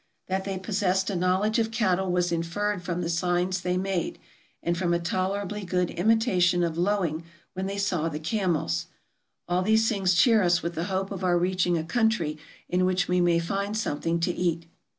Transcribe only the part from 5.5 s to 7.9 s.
good imitation of lowing when they